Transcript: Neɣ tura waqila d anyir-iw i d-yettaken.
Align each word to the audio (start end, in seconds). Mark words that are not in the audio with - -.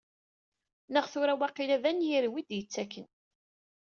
Neɣ 0.93 1.05
tura 1.11 1.33
waqila 1.39 1.77
d 1.83 1.85
anyir-iw 1.89 2.35
i 2.41 2.43
d-yettaken. 2.49 3.07